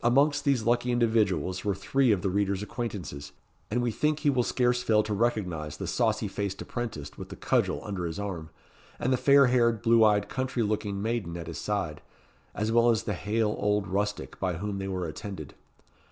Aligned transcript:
Amongst 0.00 0.44
these 0.44 0.62
lucky 0.62 0.92
individuals 0.92 1.64
were 1.64 1.74
three 1.74 2.12
of 2.12 2.22
the 2.22 2.30
reader's 2.30 2.62
acquaintances, 2.62 3.32
and 3.68 3.82
we 3.82 3.90
think 3.90 4.20
he 4.20 4.30
will 4.30 4.44
scarce 4.44 4.80
fail 4.80 5.02
to 5.02 5.12
recognise 5.12 5.76
the 5.76 5.88
saucy 5.88 6.28
faced 6.28 6.62
apprentice 6.62 7.18
with 7.18 7.30
the 7.30 7.34
cudgel 7.34 7.80
under 7.84 8.04
his 8.06 8.20
arm, 8.20 8.50
and 9.00 9.12
the 9.12 9.16
fair 9.16 9.46
haired, 9.48 9.82
blue 9.82 10.04
eyed, 10.04 10.28
country 10.28 10.62
looking 10.62 11.02
maiden 11.02 11.36
at 11.36 11.48
his 11.48 11.58
side, 11.58 12.00
as 12.54 12.70
well 12.70 12.90
as 12.90 13.02
the 13.02 13.14
hale 13.14 13.56
old 13.58 13.88
rustic 13.88 14.38
by 14.38 14.52
whom 14.52 14.78
they 14.78 14.86
were 14.86 15.08
attended. 15.08 15.54